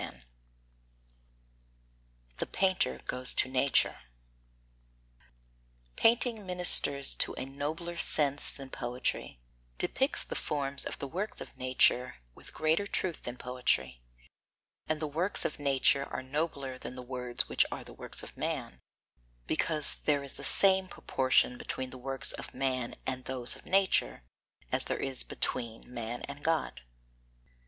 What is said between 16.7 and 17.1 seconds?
than the